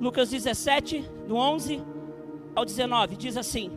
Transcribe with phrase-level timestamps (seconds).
[0.00, 1.84] Lucas 17, do 11
[2.56, 3.70] ao 19, diz assim: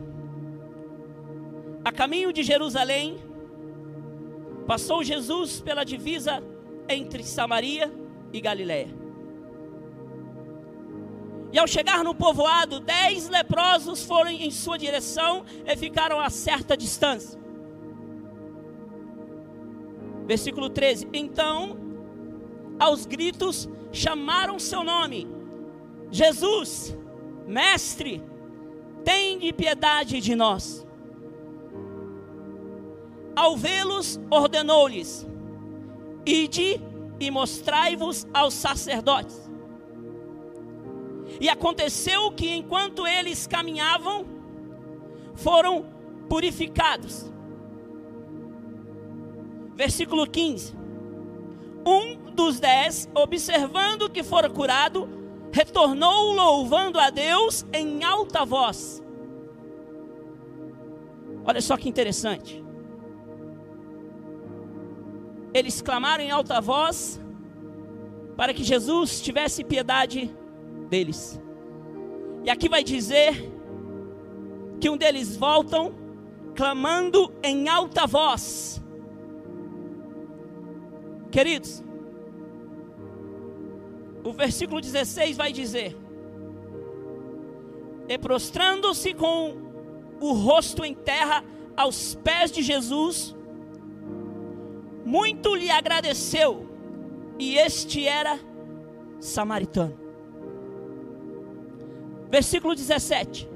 [1.84, 3.18] A caminho de Jerusalém,
[4.66, 6.42] passou Jesus pela divisa
[6.88, 7.92] entre Samaria
[8.32, 8.88] e Galiléia.
[11.52, 16.74] E ao chegar no povoado, dez leprosos foram em sua direção e ficaram a certa
[16.74, 17.38] distância.
[20.26, 21.76] Versículo 13: Então,
[22.80, 25.33] aos gritos, chamaram seu nome:
[26.14, 26.96] Jesus,
[27.44, 28.22] Mestre,
[29.02, 30.86] tem de piedade de nós.
[33.34, 35.26] Ao vê-los, ordenou-lhes:
[36.24, 36.80] Ide
[37.18, 39.50] e mostrai-vos aos sacerdotes.
[41.40, 44.24] E aconteceu que enquanto eles caminhavam,
[45.34, 45.84] foram
[46.28, 47.28] purificados.
[49.74, 50.76] Versículo 15.
[51.84, 55.23] Um dos dez, observando que fora curado,
[55.54, 59.00] retornou louvando a Deus em alta voz.
[61.44, 62.60] Olha só que interessante.
[65.54, 67.20] Eles clamaram em alta voz
[68.36, 70.28] para que Jesus tivesse piedade
[70.88, 71.40] deles.
[72.42, 73.48] E aqui vai dizer
[74.80, 75.94] que um deles voltam
[76.56, 78.82] clamando em alta voz.
[81.30, 81.80] Queridos,
[84.24, 85.96] o versículo 16 vai dizer:
[88.08, 89.56] E prostrando-se com
[90.20, 91.44] o rosto em terra
[91.76, 93.36] aos pés de Jesus,
[95.04, 96.66] muito lhe agradeceu,
[97.38, 98.40] e este era
[99.20, 99.98] samaritano.
[102.30, 103.48] Versículo 17.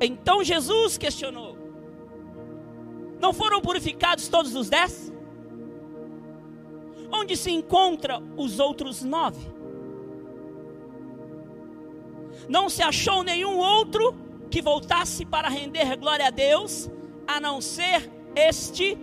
[0.00, 1.56] Então Jesus questionou:
[3.20, 5.12] Não foram purificados todos os dez?
[7.12, 9.46] Onde se encontram os outros nove?
[12.48, 14.14] Não se achou nenhum outro
[14.50, 16.90] que voltasse para render glória a Deus,
[17.26, 18.98] a não ser este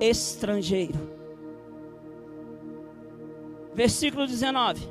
[0.00, 1.16] estrangeiro.
[3.74, 4.88] Versículo 19.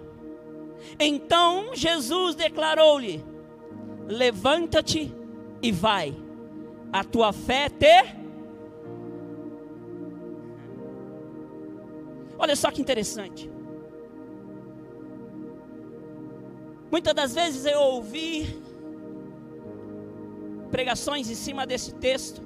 [1.00, 3.24] Então Jesus declarou-lhe:
[4.08, 5.14] Levanta-te
[5.62, 6.16] e vai,
[6.92, 8.17] a tua fé te
[12.38, 13.50] Olha só que interessante.
[16.92, 18.62] Muitas das vezes eu ouvi
[20.72, 22.42] pregações em cima desse texto,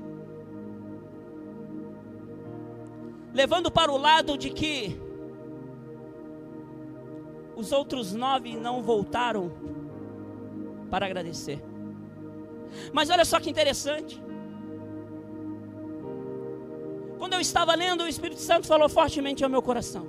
[3.34, 5.00] levando para o lado de que
[7.56, 9.52] os outros nove não voltaram
[10.90, 11.64] para agradecer.
[12.92, 14.22] Mas olha só que interessante.
[17.22, 20.08] Quando eu estava lendo, o Espírito Santo falou fortemente ao meu coração.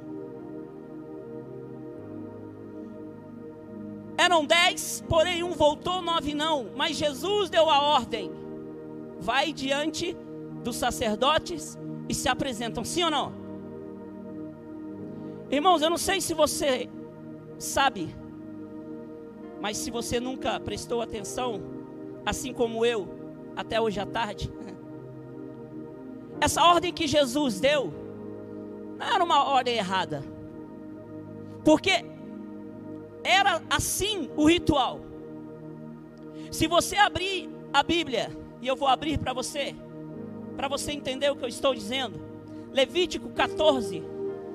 [4.17, 6.71] Eram dez, porém um voltou, nove não.
[6.75, 8.33] Mas Jesus deu a ordem:
[9.21, 10.17] vai diante
[10.65, 11.79] dos sacerdotes
[12.09, 13.35] e se apresentam, sim ou não?
[15.51, 16.89] Irmãos, eu não sei se você
[17.59, 18.17] sabe,
[19.61, 21.61] mas se você nunca prestou atenção,
[22.25, 23.07] assim como eu,
[23.55, 24.51] até hoje à tarde,
[26.43, 27.95] essa ordem que Jesus deu
[28.99, 30.25] não era uma ordem errada,
[31.65, 32.05] porque
[33.23, 34.99] era assim o ritual.
[36.51, 39.77] Se você abrir a Bíblia, e eu vou abrir para você,
[40.57, 42.21] para você entender o que eu estou dizendo,
[42.73, 44.03] Levítico 14,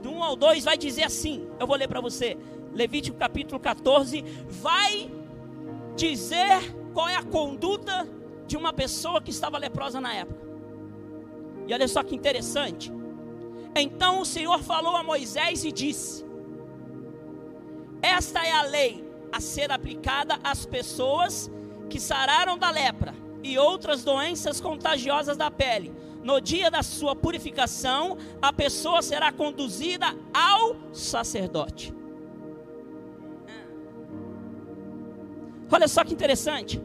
[0.04, 2.38] do 1 ao 2, vai dizer assim: eu vou ler para você.
[2.74, 5.10] Levítico capítulo 14, vai
[5.96, 8.06] dizer qual é a conduta
[8.46, 10.47] de uma pessoa que estava leprosa na época.
[11.68, 12.92] E olha só que interessante.
[13.76, 16.26] Então o Senhor falou a Moisés e disse:
[18.02, 21.52] Esta é a lei a ser aplicada às pessoas
[21.90, 23.14] que sararam da lepra
[23.44, 25.94] e outras doenças contagiosas da pele.
[26.24, 31.94] No dia da sua purificação, a pessoa será conduzida ao sacerdote.
[35.72, 36.82] Olha só que interessante.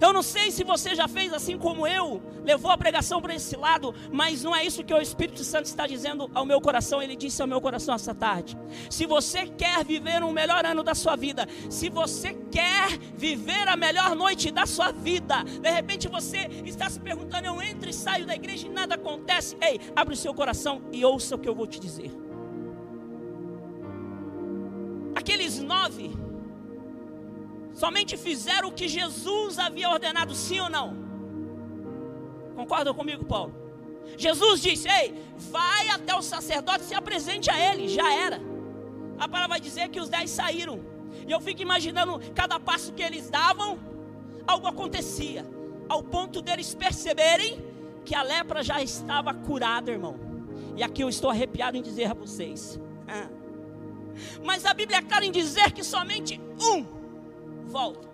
[0.00, 3.56] Eu não sei se você já fez assim como eu, levou a pregação para esse
[3.56, 7.02] lado, mas não é isso que o Espírito Santo está dizendo ao meu coração.
[7.02, 8.56] Ele disse ao meu coração essa tarde.
[8.90, 13.76] Se você quer viver um melhor ano da sua vida, se você quer viver a
[13.76, 18.26] melhor noite da sua vida, de repente você está se perguntando: eu entro e saio
[18.26, 19.56] da igreja e nada acontece.
[19.60, 22.10] Ei, abre o seu coração e ouça o que eu vou te dizer.
[25.14, 26.10] Aqueles nove
[27.84, 30.96] somente fizeram o que Jesus havia ordenado, sim ou não?
[32.56, 33.52] Concorda comigo, Paulo?
[34.16, 35.14] Jesus disse: Ei,
[35.50, 38.40] vai até o sacerdote, se apresente a ele, já era.
[39.18, 40.80] A palavra vai dizer que os dez saíram.
[41.28, 43.78] E eu fico imaginando cada passo que eles davam,
[44.46, 45.44] algo acontecia,
[45.86, 47.62] ao ponto deles perceberem
[48.04, 50.16] que a lepra já estava curada, irmão.
[50.74, 52.80] E aqui eu estou arrepiado em dizer a vocês.
[53.06, 53.28] Ah.
[54.42, 57.03] Mas a Bíblia é clara em dizer que somente um
[57.66, 58.08] volta.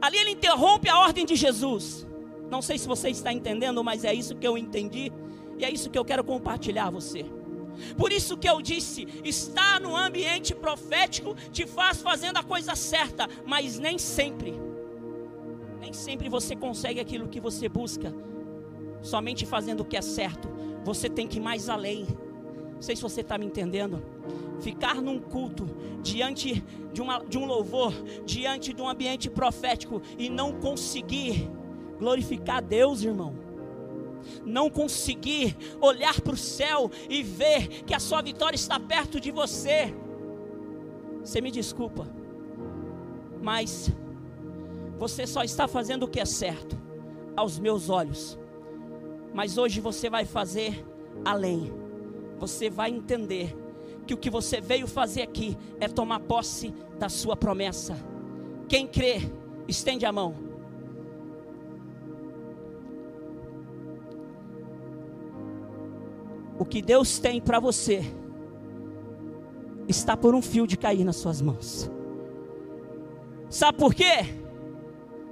[0.00, 2.06] Ali ele interrompe a ordem de Jesus.
[2.50, 5.12] Não sei se você está entendendo, mas é isso que eu entendi.
[5.58, 7.24] E é isso que eu quero compartilhar a você.
[7.96, 13.28] Por isso que eu disse, estar no ambiente profético te faz fazendo a coisa certa,
[13.44, 14.54] mas nem sempre.
[15.80, 18.14] Nem sempre você consegue aquilo que você busca.
[19.02, 20.48] Somente fazendo o que é certo.
[20.84, 22.06] Você tem que ir mais além.
[22.76, 24.02] Não sei se você está me entendendo.
[24.60, 25.66] Ficar num culto,
[26.02, 26.62] diante
[26.92, 27.92] de, uma, de um louvor,
[28.24, 31.50] diante de um ambiente profético e não conseguir
[31.98, 33.46] glorificar Deus, irmão
[34.44, 39.30] não conseguir olhar para o céu e ver que a sua vitória está perto de
[39.30, 39.94] você,
[41.20, 42.06] você me desculpa,
[43.42, 43.92] mas
[44.98, 46.76] você só está fazendo o que é certo
[47.36, 48.38] aos meus olhos.
[49.34, 50.84] Mas hoje você vai fazer
[51.24, 51.72] além.
[52.38, 53.56] Você vai entender
[54.06, 57.96] que o que você veio fazer aqui é tomar posse da sua promessa.
[58.68, 59.20] Quem crê,
[59.66, 60.34] estende a mão.
[66.58, 68.02] O que Deus tem para você
[69.88, 71.90] está por um fio de cair nas suas mãos.
[73.50, 74.24] Sabe por quê?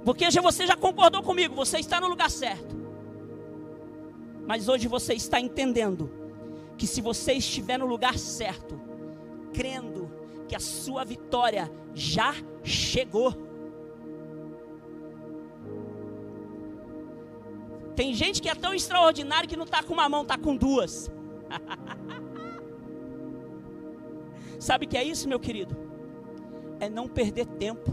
[0.03, 2.75] Porque já você já concordou comigo, você está no lugar certo.
[4.45, 6.09] Mas hoje você está entendendo
[6.77, 8.79] que se você estiver no lugar certo,
[9.53, 10.11] crendo
[10.47, 12.33] que a sua vitória já
[12.63, 13.33] chegou.
[17.95, 21.09] Tem gente que é tão extraordinário que não está com uma mão, está com duas.
[24.59, 25.77] Sabe o que é isso, meu querido?
[26.79, 27.91] É não perder tempo.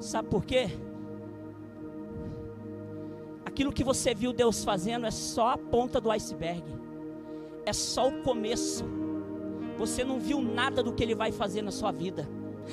[0.00, 0.68] Sabe por quê?
[3.44, 6.64] Aquilo que você viu Deus fazendo é só a ponta do iceberg.
[7.64, 8.84] É só o começo.
[9.76, 12.28] Você não viu nada do que ele vai fazer na sua vida.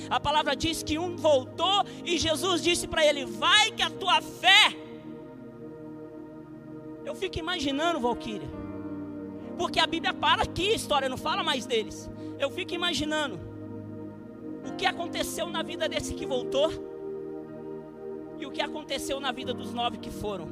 [0.09, 4.21] A palavra diz que um voltou e Jesus disse para ele: Vai que a tua
[4.21, 4.75] fé.
[7.05, 8.67] Eu fico imaginando, Valquíria
[9.57, 12.09] porque a Bíblia para aqui, a história não fala mais deles.
[12.39, 13.39] Eu fico imaginando
[14.69, 16.71] o que aconteceu na vida desse que voltou
[18.37, 20.47] e o que aconteceu na vida dos nove que foram.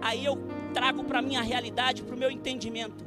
[0.00, 0.38] Aí eu
[0.72, 3.04] trago para minha realidade, para o meu entendimento.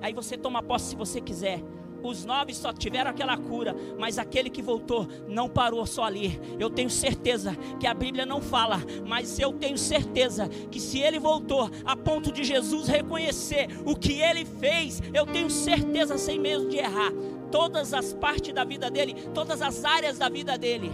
[0.00, 1.62] Aí você toma posse se você quiser.
[2.02, 6.40] Os nove só tiveram aquela cura, mas aquele que voltou não parou só ali.
[6.58, 11.18] Eu tenho certeza que a Bíblia não fala, mas eu tenho certeza que se ele
[11.18, 16.68] voltou a ponto de Jesus reconhecer o que ele fez, eu tenho certeza, sem medo
[16.68, 17.12] de errar,
[17.50, 20.90] todas as partes da vida dele, todas as áreas da vida dele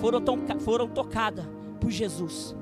[0.00, 0.20] foram,
[0.60, 1.46] foram tocadas
[1.80, 2.56] por Jesus.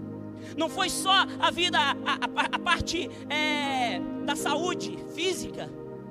[0.56, 5.70] Não foi só a vida, a, a, a parte é, da saúde física,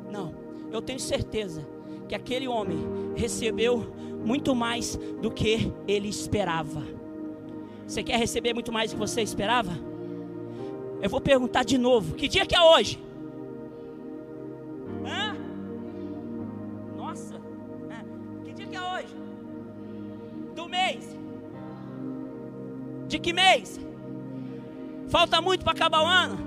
[0.10, 0.42] não
[0.72, 1.68] eu tenho certeza
[2.07, 2.80] que aquele homem
[3.16, 3.94] recebeu
[4.25, 6.81] muito mais do que ele esperava.
[7.86, 9.72] Você quer receber muito mais do que você esperava?
[11.01, 13.00] Eu vou perguntar de novo: que dia que é hoje?
[15.06, 15.36] Hã?
[16.95, 17.36] Nossa,
[17.89, 18.45] é.
[18.45, 19.16] que dia que é hoje?
[20.56, 21.18] Do mês?
[23.08, 23.79] De que mês?
[25.12, 26.39] Falta muito para acabar o ano?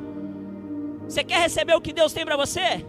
[1.07, 2.83] Você quer receber o que Deus tem para você?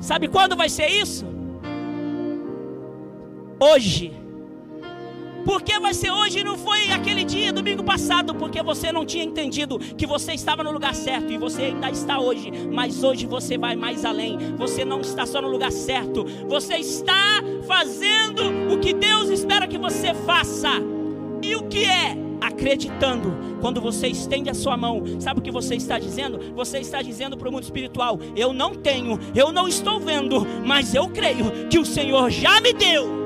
[0.00, 1.26] Sabe quando vai ser isso?
[3.60, 4.10] Hoje.
[5.44, 8.34] Por que vai ser hoje e não foi aquele dia, domingo passado?
[8.34, 12.18] Porque você não tinha entendido que você estava no lugar certo e você ainda está
[12.18, 12.50] hoje.
[12.72, 14.38] Mas hoje você vai mais além.
[14.56, 16.24] Você não está só no lugar certo.
[16.48, 20.70] Você está fazendo o que Deus espera que você faça.
[21.42, 22.31] E o que é?
[22.42, 23.32] Acreditando.
[23.60, 26.54] Quando você estende a sua mão, sabe o que você está dizendo?
[26.54, 30.94] Você está dizendo para o mundo espiritual: Eu não tenho, eu não estou vendo, mas
[30.94, 33.22] eu creio que o Senhor já me deu.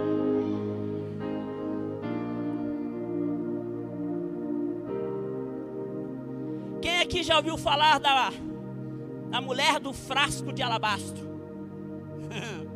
[6.82, 8.30] Quem aqui já ouviu falar da,
[9.30, 11.26] da mulher do frasco de alabastro?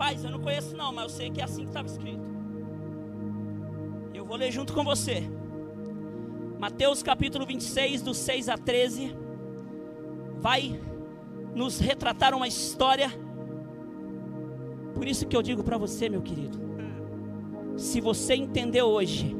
[0.00, 2.24] Rapaz, eu não conheço não, mas eu sei que é assim que estava escrito.
[4.14, 5.30] Eu vou ler junto com você.
[6.58, 9.14] Mateus capítulo 26, do 6 a 13.
[10.38, 10.80] Vai
[11.54, 13.10] nos retratar uma história.
[14.94, 16.58] Por isso que eu digo para você, meu querido.
[17.76, 19.36] Se você entender hoje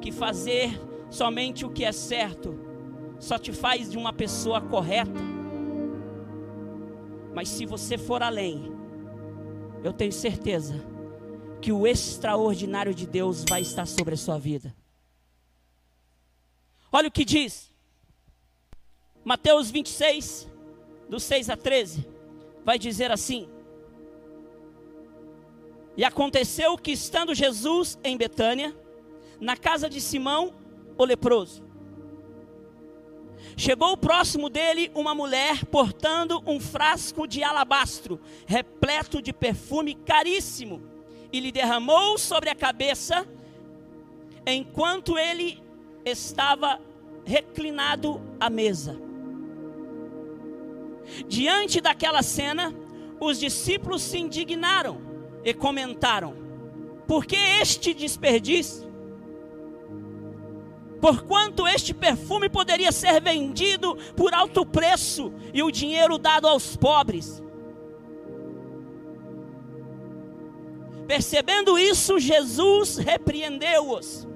[0.00, 0.76] que fazer
[1.08, 2.58] somente o que é certo
[3.20, 5.20] só te faz de uma pessoa correta.
[7.32, 8.76] Mas se você for além,
[9.84, 10.74] eu tenho certeza
[11.60, 14.74] que o extraordinário de Deus vai estar sobre a sua vida.
[16.90, 17.72] Olha o que diz
[19.24, 20.48] Mateus 26,
[21.08, 22.06] do 6 a 13,
[22.64, 23.48] vai dizer assim:
[25.96, 28.74] E aconteceu que, estando Jesus em Betânia,
[29.38, 30.54] na casa de Simão,
[30.96, 31.62] o leproso,
[33.56, 40.82] chegou próximo dele uma mulher portando um frasco de alabastro, repleto de perfume caríssimo
[41.32, 43.26] e lhe derramou sobre a cabeça,
[44.46, 45.62] enquanto ele
[46.04, 46.80] estava
[47.24, 48.98] reclinado à mesa.
[51.26, 52.74] Diante daquela cena,
[53.20, 55.00] os discípulos se indignaram
[55.44, 56.34] e comentaram:
[57.06, 58.87] por que este desperdício?
[61.00, 67.42] Porquanto este perfume poderia ser vendido por alto preço e o dinheiro dado aos pobres.
[71.06, 74.28] Percebendo isso, Jesus repreendeu-os.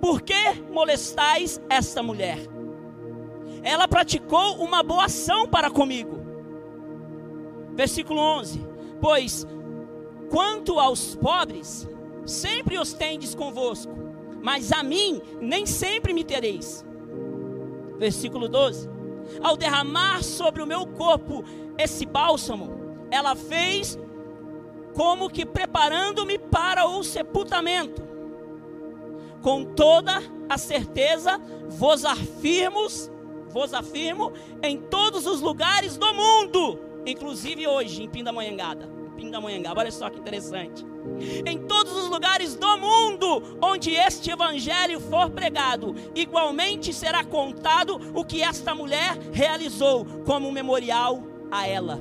[0.00, 2.38] Por que molestais esta mulher?
[3.62, 6.20] Ela praticou uma boa ação para comigo.
[7.74, 8.60] Versículo 11:
[9.00, 9.46] Pois
[10.28, 11.88] quanto aos pobres,
[12.24, 14.05] sempre os tendes convosco,
[14.46, 16.86] mas a mim nem sempre me tereis.
[17.98, 18.88] Versículo 12:
[19.42, 21.42] Ao derramar sobre o meu corpo
[21.76, 22.70] esse bálsamo,
[23.10, 23.98] ela fez
[24.94, 28.06] como que preparando-me para o sepultamento.
[29.42, 32.86] Com toda a certeza vos afirmo,
[33.48, 38.95] vos afirmo em todos os lugares do mundo, inclusive hoje em Pindamonhangada.
[39.16, 40.84] Pindamonhangaba, olha só que interessante.
[41.44, 48.24] Em todos os lugares do mundo onde este evangelho for pregado, igualmente será contado o
[48.24, 52.00] que esta mulher realizou como um memorial a ela.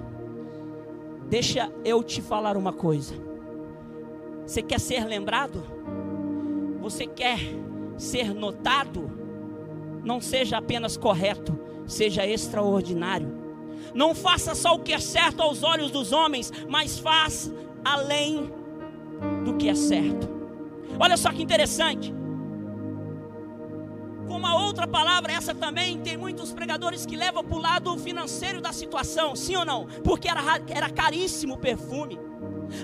[1.28, 3.16] Deixa eu te falar uma coisa.
[4.46, 5.64] Você quer ser lembrado?
[6.82, 7.40] Você quer
[7.98, 9.10] ser notado?
[10.04, 11.58] Não seja apenas correto,
[11.88, 13.45] seja extraordinário.
[13.96, 17.52] Não faça só o que é certo aos olhos dos homens, mas faça
[17.84, 18.52] além
[19.46, 20.30] do que é certo.
[21.00, 22.14] Olha só que interessante.
[24.28, 28.60] Com uma outra palavra, essa também tem muitos pregadores que levam para o lado financeiro
[28.60, 29.86] da situação, sim ou não?
[30.04, 32.20] Porque era, era caríssimo o perfume.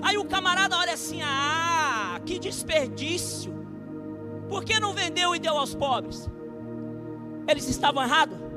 [0.00, 3.52] Aí o camarada olha assim: ah, que desperdício.
[4.48, 6.30] Por que não vendeu e deu aos pobres?
[7.46, 8.51] Eles estavam errados?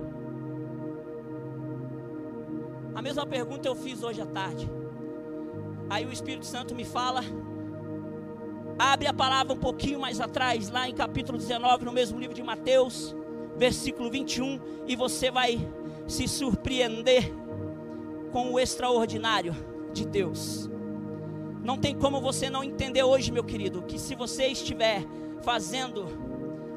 [2.96, 4.72] A mesma pergunta eu fiz hoje à tarde.
[5.90, 7.22] Aí o Espírito Santo me fala
[8.78, 12.44] Abre a palavra um pouquinho mais atrás, lá em capítulo 19, no mesmo livro de
[12.44, 13.16] Mateus,
[13.56, 15.66] versículo 21, e você vai
[16.08, 17.34] se surpreender
[18.34, 19.56] com o extraordinário
[19.94, 20.70] de Deus.
[21.64, 25.06] Não tem como você não entender hoje, meu querido, que se você estiver
[25.42, 26.06] fazendo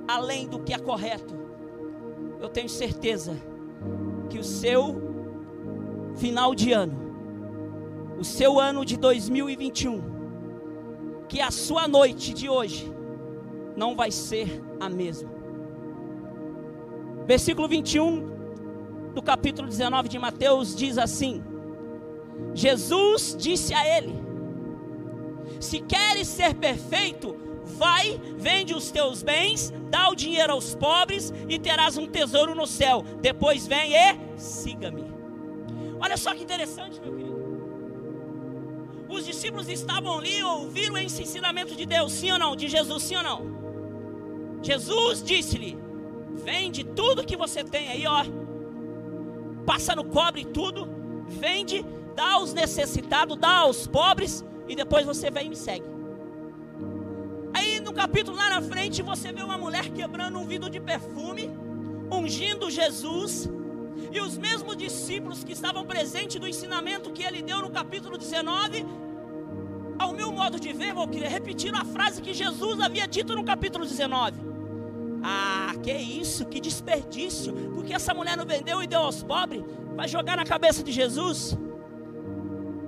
[0.07, 1.35] além do que é correto,
[2.41, 3.37] eu tenho certeza
[4.31, 5.08] que o seu
[6.19, 10.03] final de ano, o seu ano de 2021,
[11.29, 12.93] que a sua noite de hoje
[13.77, 15.31] não vai ser a mesma.
[17.27, 21.43] Versículo 21 do capítulo 19 de Mateus diz assim:
[22.55, 24.15] Jesus disse a ele:
[25.61, 31.59] Se queres ser perfeito, vai, vende os teus bens, dá o dinheiro aos pobres e
[31.59, 33.05] terás um tesouro no céu.
[33.21, 35.08] Depois vem e siga-me.
[36.01, 37.39] Olha só que interessante, meu querido.
[39.09, 42.55] Os discípulos estavam ali, ouviram esse ensinamento de Deus, sim ou não?
[42.55, 44.61] De Jesus, sim ou não?
[44.63, 45.79] Jesus disse-lhe:
[46.45, 48.25] Vende tudo que você tem aí, ó.
[49.65, 50.89] Passa no cobre tudo,
[51.27, 55.87] vende, dá aos necessitados, dá aos pobres, e depois você vem e me segue.
[57.55, 61.51] Aí no capítulo lá na frente, você vê uma mulher quebrando um vidro de perfume,
[62.11, 63.51] ungindo Jesus.
[64.11, 68.87] E os mesmos discípulos que estavam presentes do ensinamento que ele deu no capítulo 19,
[69.99, 73.45] ao meu modo de ver, vou querer repetir a frase que Jesus havia dito no
[73.45, 74.41] capítulo 19.
[75.23, 79.65] Ah, que isso, que desperdício, porque essa mulher não vendeu e deu aos pobres,
[79.97, 81.59] vai jogar na cabeça de Jesus.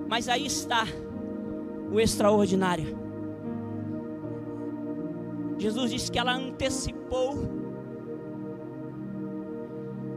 [0.09, 0.87] Mas aí está
[1.93, 2.99] o extraordinário.
[5.59, 7.60] Jesus disse que ela antecipou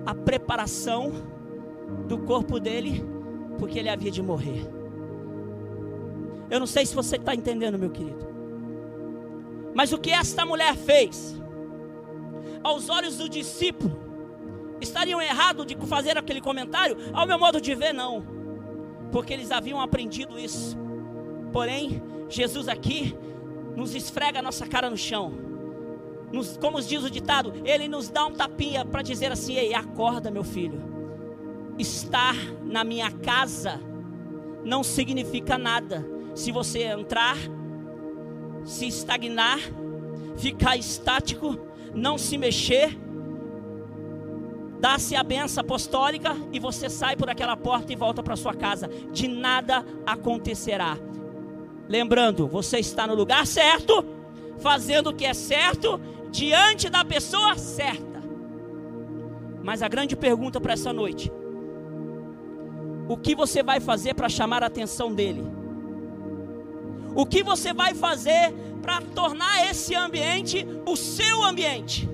[0.06, 1.12] a preparação
[2.08, 3.04] do corpo dele,
[3.58, 4.66] porque ele havia de morrer.
[6.50, 8.28] Eu não sei se você está entendendo, meu querido.
[9.74, 11.36] Mas o que esta mulher fez,
[12.64, 14.00] aos olhos do discípulo,
[14.80, 16.98] estariam errados de fazer aquele comentário?
[17.14, 18.24] Ao meu modo de ver, não,
[19.12, 20.78] porque eles haviam aprendido isso.
[21.52, 23.16] Porém, Jesus aqui
[23.76, 25.53] nos esfrega a nossa cara no chão.
[26.34, 30.32] Nos, como diz o ditado, ele nos dá um tapinha para dizer assim: Ei, acorda,
[30.32, 30.82] meu filho.
[31.78, 33.80] Estar na minha casa
[34.66, 37.38] não significa nada se você entrar,
[38.66, 39.60] se estagnar,
[40.36, 41.56] ficar estático,
[41.94, 42.98] não se mexer,
[44.80, 48.90] dá-se a benção apostólica e você sai por aquela porta e volta para sua casa.
[49.12, 50.98] De nada acontecerá.
[51.88, 54.04] Lembrando, você está no lugar certo,
[54.60, 56.00] fazendo o que é certo,
[56.34, 58.22] diante da pessoa certa.
[59.62, 61.32] Mas a grande pergunta para essa noite:
[63.08, 65.44] o que você vai fazer para chamar a atenção dele?
[67.16, 72.10] O que você vai fazer para tornar esse ambiente o seu ambiente?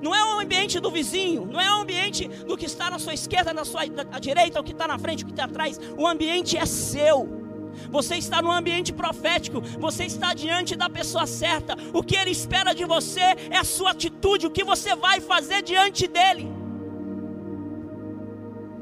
[0.00, 3.12] Não é o ambiente do vizinho, não é o ambiente do que está na sua
[3.12, 3.82] esquerda, na sua
[4.20, 5.78] direita, o que está na frente, o que está atrás.
[5.98, 7.41] O ambiente é seu.
[7.90, 11.76] Você está no ambiente profético, você está diante da pessoa certa.
[11.92, 15.62] O que ele espera de você é a sua atitude, o que você vai fazer
[15.62, 16.50] diante dele.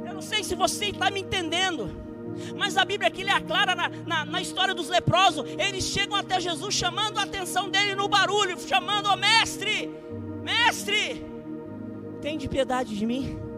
[0.07, 1.91] Eu não sei se você está me entendendo,
[2.57, 5.45] mas a Bíblia aqui é clara na, na, na, história dos leprosos.
[5.59, 9.91] Eles chegam até Jesus chamando a atenção dele no barulho, chamando: o mestre,
[10.43, 11.25] mestre,
[12.21, 13.50] tem de piedade de mim.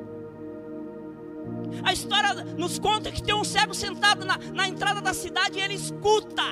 [1.83, 5.63] A história nos conta que tem um cego sentado na, na entrada da cidade e
[5.63, 6.43] ele escuta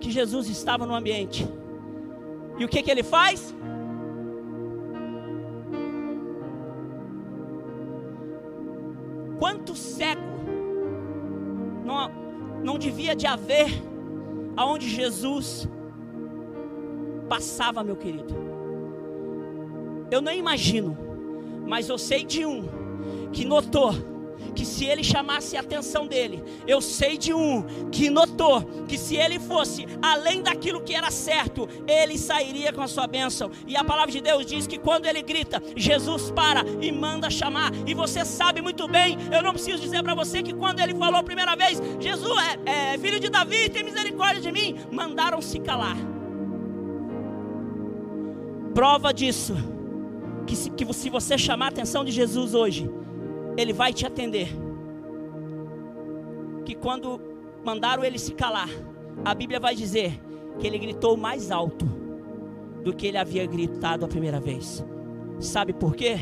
[0.00, 1.46] que Jesus estava no ambiente.
[2.58, 3.54] E o que, que ele faz?
[9.38, 10.20] Quanto cego
[11.84, 12.10] não,
[12.64, 13.70] não devia de haver
[14.56, 15.68] aonde Jesus
[17.28, 18.34] passava, meu querido.
[20.10, 21.07] Eu nem imagino
[21.68, 22.64] mas eu sei de um
[23.30, 23.94] que notou
[24.54, 29.14] que se ele chamasse a atenção dele, eu sei de um que notou que se
[29.14, 33.52] ele fosse além daquilo que era certo, ele sairia com a sua bênção.
[33.68, 37.70] E a palavra de Deus diz que quando ele grita, Jesus para e manda chamar.
[37.86, 41.20] E você sabe muito bem, eu não preciso dizer para você que quando ele falou
[41.20, 45.60] a primeira vez, Jesus é, é filho de Davi, tem misericórdia de mim, mandaram se
[45.60, 45.96] calar.
[48.74, 49.77] Prova disso
[50.48, 52.90] que se, que se você chamar a atenção de Jesus hoje,
[53.56, 54.48] Ele vai te atender.
[56.64, 57.20] Que quando
[57.64, 58.68] mandaram ele se calar,
[59.24, 60.18] a Bíblia vai dizer
[60.58, 61.84] que ele gritou mais alto
[62.82, 64.84] do que ele havia gritado a primeira vez.
[65.38, 66.18] Sabe por quê?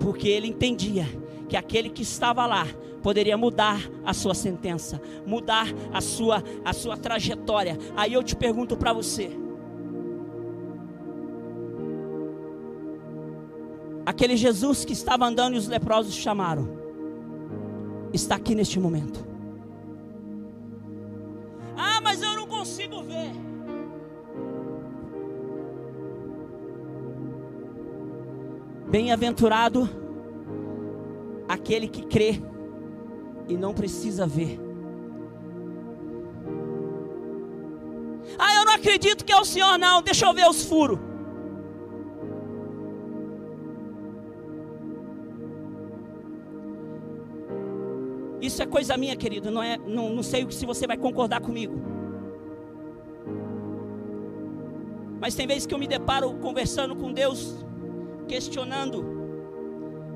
[0.00, 1.06] Porque ele entendia
[1.48, 2.66] que aquele que estava lá
[3.02, 7.78] poderia mudar a sua sentença, mudar a sua a sua trajetória.
[7.96, 9.30] Aí eu te pergunto para você,
[14.10, 16.68] Aquele Jesus que estava andando e os leprosos chamaram,
[18.12, 19.24] está aqui neste momento.
[21.76, 23.30] Ah, mas eu não consigo ver.
[28.90, 29.88] Bem-aventurado
[31.48, 32.42] aquele que crê
[33.46, 34.58] e não precisa ver.
[38.36, 40.02] Ah, eu não acredito que é o Senhor, não.
[40.02, 41.09] Deixa eu ver os furos.
[48.40, 49.50] Isso é coisa minha, querido.
[49.50, 51.80] Não, é, não, não sei se você vai concordar comigo.
[55.20, 57.64] Mas tem vezes que eu me deparo conversando com Deus,
[58.26, 59.04] questionando,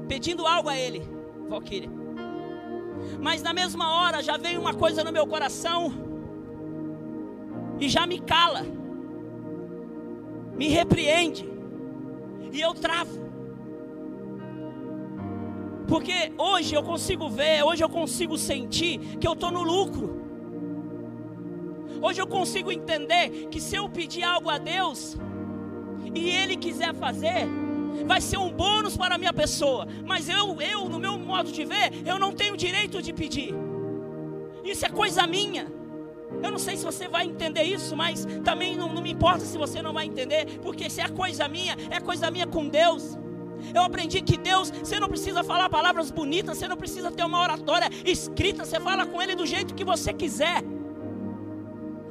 [0.08, 1.02] pedindo algo a Ele,
[1.48, 1.90] Valquíria.
[3.20, 5.92] Mas na mesma hora já vem uma coisa no meu coração
[7.78, 8.62] e já me cala,
[10.56, 11.46] me repreende,
[12.50, 13.23] e eu travo.
[15.86, 20.22] Porque hoje eu consigo ver, hoje eu consigo sentir que eu estou no lucro.
[22.00, 25.16] Hoje eu consigo entender que se eu pedir algo a Deus
[26.14, 27.46] e Ele quiser fazer,
[28.06, 29.86] vai ser um bônus para a minha pessoa.
[30.04, 33.54] Mas eu, eu, no meu modo de ver, eu não tenho direito de pedir.
[34.64, 35.66] Isso é coisa minha.
[36.42, 39.56] Eu não sei se você vai entender isso, mas também não, não me importa se
[39.56, 43.16] você não vai entender, porque se é coisa minha, é coisa minha com Deus.
[43.72, 47.40] Eu aprendi que Deus, você não precisa falar palavras bonitas, você não precisa ter uma
[47.40, 50.62] oratória escrita, você fala com Ele do jeito que você quiser.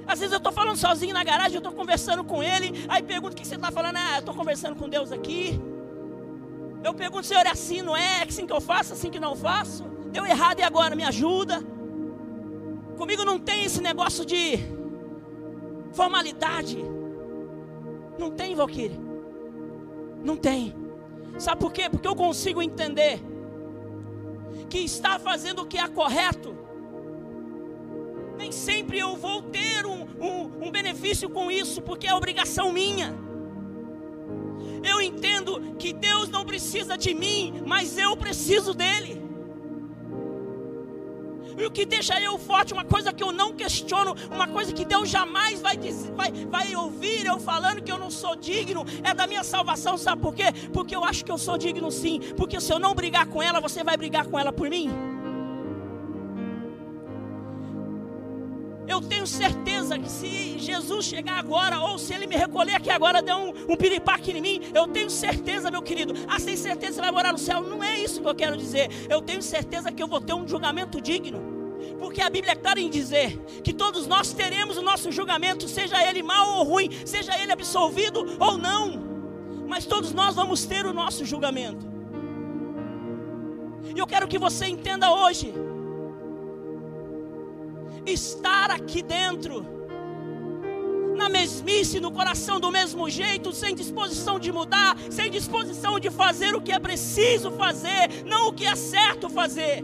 [0.05, 3.33] Às vezes eu estou falando sozinho na garagem, eu estou conversando com Ele, aí pergunto
[3.33, 5.59] o que você está falando, ah, eu estou conversando com Deus aqui.
[6.83, 8.19] Eu pergunto, Senhor, é assim, não é?
[8.19, 9.83] É assim que eu faço, é assim que não faço?
[10.11, 11.63] Deu errado e agora me ajuda.
[12.97, 14.59] Comigo não tem esse negócio de
[15.93, 16.77] formalidade.
[18.19, 18.99] Não tem, Valquíria.
[20.23, 20.82] Não tem.
[21.37, 21.89] Sabe por quê?
[21.89, 23.19] Porque eu consigo entender
[24.69, 26.57] que está fazendo o que é correto.
[28.37, 33.15] Nem sempre eu vou ter um, um, um benefício com isso, porque é obrigação minha.
[34.83, 39.22] Eu entendo que Deus não precisa de mim, mas eu preciso dele.
[41.57, 44.85] E o que deixa eu forte, uma coisa que eu não questiono, uma coisa que
[44.85, 49.13] Deus jamais vai, dizer, vai, vai ouvir eu falando que eu não sou digno, é
[49.13, 50.45] da minha salvação, sabe por quê?
[50.71, 53.59] Porque eu acho que eu sou digno sim, porque se eu não brigar com ela,
[53.59, 54.89] você vai brigar com ela por mim?
[58.87, 59.62] Eu tenho certeza
[59.99, 63.75] que se Jesus chegar agora, ou se ele me recolher aqui agora, der um, um
[63.75, 66.13] piripaque em mim, eu tenho certeza, meu querido.
[66.27, 67.61] Ah, sem certeza você vai morar no céu.
[67.61, 68.89] Não é isso que eu quero dizer.
[69.09, 71.41] Eu tenho certeza que eu vou ter um julgamento digno.
[71.99, 76.01] Porque a Bíblia é clara em dizer que todos nós teremos o nosso julgamento, seja
[76.07, 79.01] ele mal ou ruim, seja ele absolvido ou não.
[79.67, 81.93] Mas todos nós vamos ter o nosso julgamento.
[83.95, 85.53] E eu quero que você entenda hoje
[88.05, 89.65] estar aqui dentro,
[91.15, 96.55] na mesmice, no coração do mesmo jeito, sem disposição de mudar, sem disposição de fazer
[96.55, 99.83] o que é preciso fazer, não o que é certo fazer.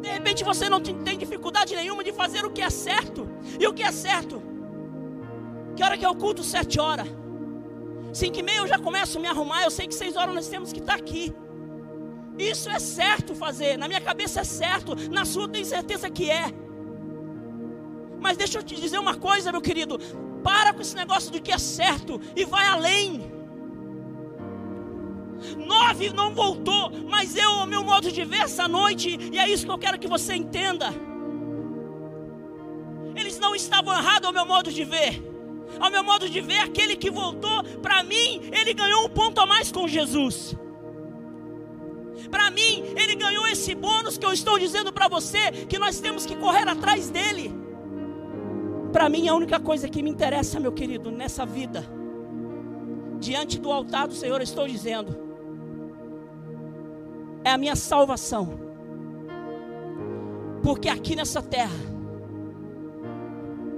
[0.00, 3.28] De repente você não tem dificuldade nenhuma de fazer o que é certo.
[3.58, 4.42] E o que é certo?
[5.74, 6.44] Que hora que é o culto?
[6.44, 7.08] Sete horas.
[8.12, 9.64] Cinco e meia eu já começo a me arrumar.
[9.64, 11.34] Eu sei que seis horas nós temos que estar aqui.
[12.38, 13.76] Isso é certo fazer.
[13.76, 14.94] Na minha cabeça é certo.
[15.10, 16.52] Na sua tem certeza que é.
[18.20, 19.98] Mas deixa eu te dizer uma coisa, meu querido.
[20.42, 23.36] Para com esse negócio de que é certo e vai além.
[25.56, 29.66] Nove não voltou, mas eu, o meu modo de ver essa noite, e é isso
[29.66, 30.94] que eu quero que você entenda.
[33.14, 35.22] Eles não estavam errados ao meu modo de ver.
[35.80, 39.46] Ao meu modo de ver, aquele que voltou, para mim, ele ganhou um ponto a
[39.46, 40.56] mais com Jesus.
[42.30, 46.24] Para mim, ele ganhou esse bônus que eu estou dizendo para você, que nós temos
[46.24, 47.65] que correr atrás dele.
[48.96, 51.84] Para mim, a única coisa que me interessa, meu querido, nessa vida,
[53.20, 55.14] diante do altar do Senhor, estou dizendo,
[57.44, 58.58] é a minha salvação.
[60.62, 61.76] Porque aqui nessa terra,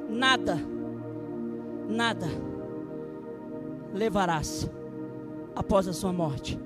[0.08, 0.56] nada,
[1.88, 2.28] nada
[3.92, 4.70] levarás
[5.56, 6.56] após a sua morte.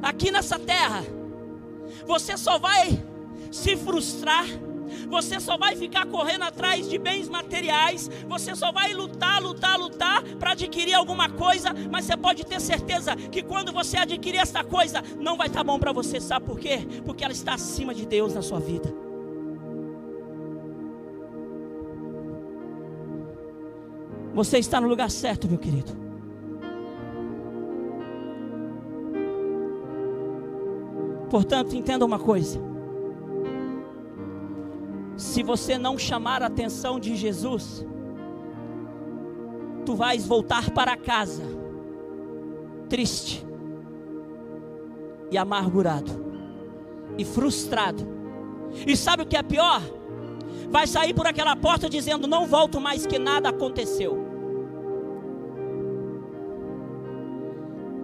[0.00, 1.02] Aqui nessa terra,
[2.06, 3.02] você só vai
[3.50, 4.46] se frustrar
[5.08, 10.22] você só vai ficar correndo atrás de bens materiais, você só vai lutar, lutar, lutar
[10.38, 15.02] para adquirir alguma coisa, mas você pode ter certeza que quando você adquirir essa coisa,
[15.18, 16.86] não vai estar tá bom para você, sabe por quê?
[17.04, 18.92] Porque ela está acima de Deus na sua vida.
[24.34, 25.96] Você está no lugar certo, meu querido.
[31.30, 32.73] Portanto, entenda uma coisa
[35.16, 37.86] se você não chamar a atenção de Jesus,
[39.84, 41.42] tu vais voltar para casa
[42.88, 43.44] triste
[45.30, 46.24] e amargurado
[47.16, 48.06] e frustrado.
[48.86, 49.80] E sabe o que é pior?
[50.68, 54.24] Vai sair por aquela porta dizendo: Não volto mais, que nada aconteceu.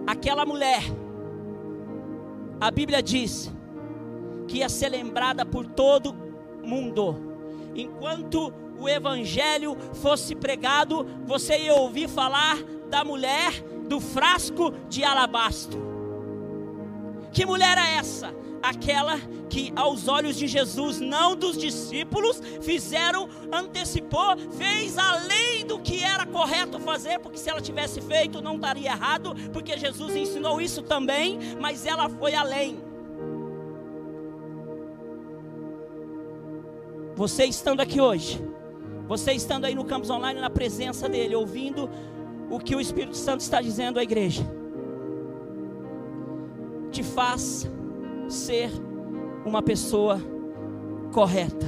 [0.07, 0.83] Aquela mulher,
[2.59, 3.51] a Bíblia diz
[4.47, 6.13] que ia ser lembrada por todo
[6.63, 7.15] mundo.
[7.75, 12.57] Enquanto o evangelho fosse pregado, você ia ouvir falar
[12.89, 15.79] da mulher do frasco de alabastro.
[17.31, 18.33] Que mulher é essa?
[18.61, 19.17] Aquela
[19.49, 26.25] que aos olhos de Jesus, não dos discípulos, fizeram, antecipou, fez além do que era
[26.25, 31.37] correto fazer, porque se ela tivesse feito não estaria errado, porque Jesus ensinou isso também,
[31.59, 32.90] mas ela foi além.
[37.21, 38.43] Você estando aqui hoje,
[39.07, 41.87] você estando aí no campus online na presença dele, ouvindo
[42.49, 44.41] o que o Espírito Santo está dizendo à igreja,
[46.89, 47.69] te faz
[48.27, 48.71] ser
[49.45, 50.19] uma pessoa
[51.13, 51.67] correta.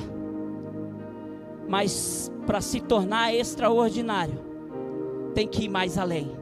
[1.70, 4.40] Mas para se tornar extraordinário,
[5.36, 6.36] tem que ir mais além.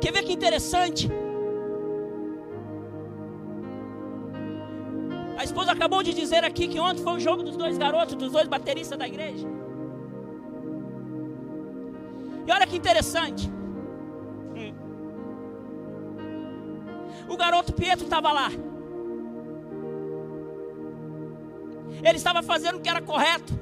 [0.00, 1.08] Quer ver que interessante?
[5.78, 8.98] Acabou de dizer aqui que ontem foi o jogo dos dois garotos, dos dois bateristas
[8.98, 9.46] da igreja.
[12.46, 13.48] E olha que interessante.
[17.28, 18.50] O garoto Pietro estava lá.
[22.02, 23.52] Ele estava fazendo o que era correto.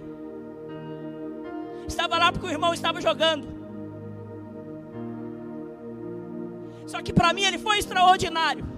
[1.87, 3.47] Estava lá porque o irmão estava jogando.
[6.87, 8.76] Só que para mim ele foi extraordinário.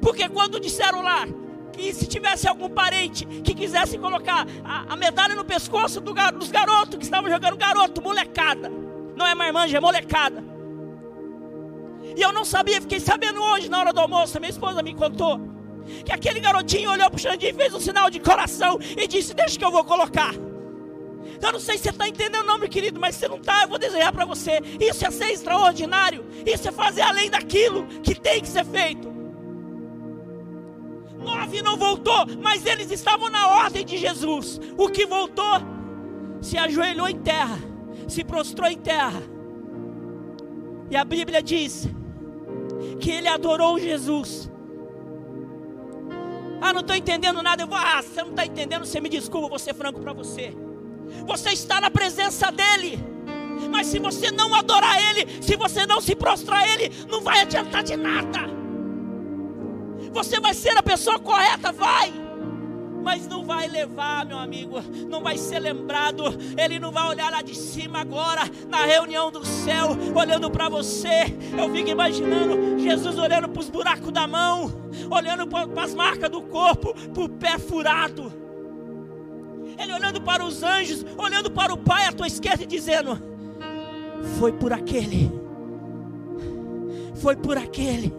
[0.00, 1.26] Porque quando disseram lá
[1.72, 6.50] que se tivesse algum parente que quisesse colocar a, a medalha no pescoço do, dos
[6.50, 8.70] garotos que estavam jogando garoto, molecada.
[9.16, 10.44] Não é marmanja, é molecada.
[12.16, 15.40] E eu não sabia, fiquei sabendo hoje na hora do almoço, minha esposa me contou.
[16.04, 19.58] Que aquele garotinho olhou para o Xandinho, fez um sinal de coração e disse: Deixa
[19.58, 20.34] que eu vou colocar.
[21.40, 23.68] Eu não sei se você está entendendo, não, meu querido, mas se não está, eu
[23.68, 24.60] vou desenhar para você.
[24.80, 26.26] Isso é ser extraordinário.
[26.44, 29.17] Isso é fazer além daquilo que tem que ser feito.
[31.28, 34.58] Nove não voltou, mas eles estavam na ordem de Jesus.
[34.78, 35.60] O que voltou
[36.40, 37.58] se ajoelhou em terra,
[38.08, 39.22] se prostrou em terra.
[40.90, 41.86] E a Bíblia diz
[42.98, 44.50] que ele adorou Jesus.
[46.62, 47.62] Ah, não estou entendendo nada.
[47.62, 50.54] Eu vou, ah, você não está entendendo, você me desculpa, vou ser franco para você.
[51.26, 52.98] Você está na presença dEle.
[53.70, 57.82] Mas se você não adorar Ele, se você não se prostrar Ele, não vai adiantar
[57.82, 58.57] de nada.
[60.12, 62.12] Você vai ser a pessoa correta, vai.
[63.02, 64.76] Mas não vai levar, meu amigo,
[65.08, 66.24] não vai ser lembrado.
[66.56, 71.24] Ele não vai olhar lá de cima agora, na reunião do céu, olhando para você.
[71.56, 74.72] Eu fico imaginando Jesus olhando para os buracos da mão,
[75.10, 78.32] olhando para as marcas do corpo, para o pé furado.
[79.78, 83.18] Ele olhando para os anjos, olhando para o Pai à tua esquerda e dizendo:
[84.38, 85.30] Foi por aquele,
[87.14, 88.12] foi por aquele,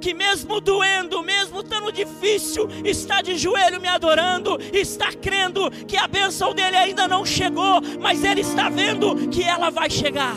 [0.00, 6.08] que mesmo doendo, mesmo estando difícil, está de joelho me adorando, está crendo que a
[6.08, 10.36] bênção dele ainda não chegou, mas ele está vendo que ela vai chegar.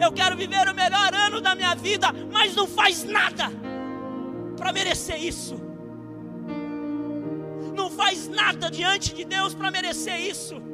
[0.00, 3.50] Eu quero viver o melhor ano da minha vida, mas não faz nada
[4.56, 5.72] para merecer isso
[7.72, 10.71] não faz nada diante de Deus para merecer isso.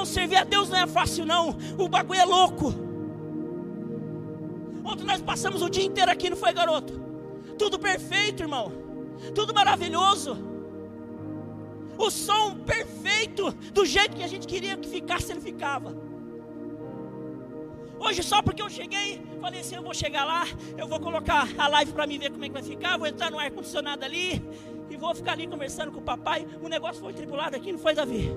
[0.00, 1.56] Irmão, servir a Deus não é fácil, não.
[1.78, 2.68] O bagulho é louco.
[4.84, 6.98] Ontem nós passamos o dia inteiro aqui, não foi, garoto?
[7.58, 8.72] Tudo perfeito, irmão.
[9.34, 10.38] Tudo maravilhoso.
[11.98, 15.94] O som perfeito, do jeito que a gente queria que ficasse, ele ficava.
[17.98, 20.44] Hoje, só porque eu cheguei, falei assim: eu vou chegar lá,
[20.78, 23.30] eu vou colocar a live para mim ver como é que vai ficar, vou entrar
[23.30, 24.42] no ar-condicionado ali
[24.88, 26.46] e vou ficar ali conversando com o papai.
[26.62, 28.34] O negócio foi tripulado aqui, não foi, Davi?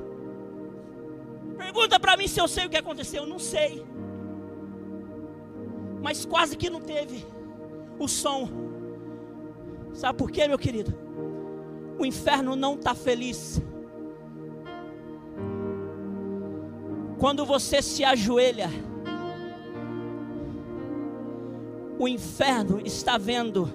[1.63, 3.85] Pergunta para mim se eu sei o que aconteceu, não sei.
[6.01, 7.25] Mas quase que não teve
[7.97, 8.49] o som.
[9.93, 10.93] Sabe por quê, meu querido?
[11.97, 13.61] O inferno não está feliz.
[17.17, 18.69] Quando você se ajoelha,
[21.97, 23.71] o inferno está vendo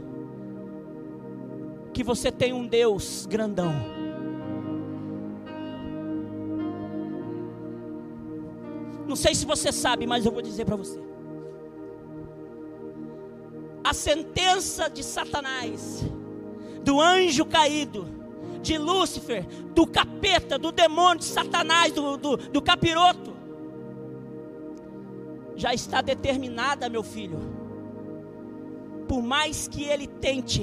[1.94, 3.72] que você tem um Deus grandão.
[9.19, 11.01] Sei se você sabe, mas eu vou dizer para você.
[13.85, 16.05] A sentença de Satanás,
[16.83, 18.07] do anjo caído,
[18.63, 23.37] de Lúcifer, do capeta, do demônio, de Satanás, do, do, do capiroto,
[25.57, 27.59] já está determinada, meu filho
[29.09, 30.63] por mais que ele tente,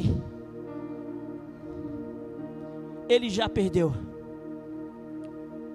[3.10, 3.92] ele já perdeu.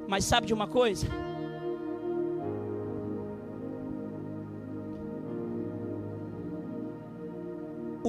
[0.07, 1.09] Mas sabe de uma coisa?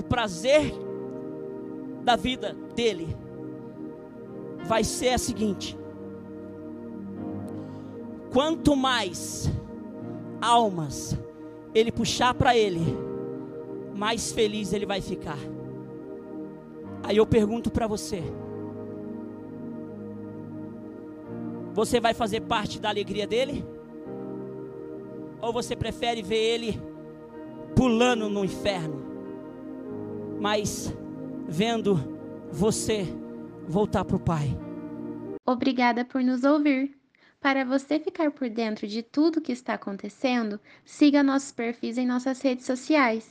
[0.02, 0.74] O prazer
[2.04, 3.16] da vida dele
[4.66, 5.78] vai ser a seguinte:
[8.34, 9.48] quanto mais
[10.42, 11.16] almas
[11.76, 12.82] ele puxar para ele,
[13.96, 15.38] mais feliz ele vai ficar.
[17.04, 18.24] Aí eu pergunto para você:
[21.76, 23.64] você vai fazer parte da alegria dele?
[25.40, 26.82] Ou você prefere ver ele
[27.76, 29.01] pulando no inferno,
[30.42, 30.92] mas
[31.48, 32.00] vendo
[32.52, 33.06] você
[33.68, 34.58] voltar para o Pai?
[35.46, 36.98] Obrigada por nos ouvir.
[37.40, 42.42] Para você ficar por dentro de tudo que está acontecendo, siga nossos perfis em nossas
[42.42, 43.30] redes sociais.